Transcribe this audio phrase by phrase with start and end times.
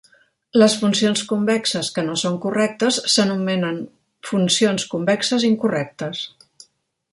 [0.59, 3.79] Les funcions convexes que no són correctes s'anomenen
[4.31, 6.27] "funcions convexes incorrectes".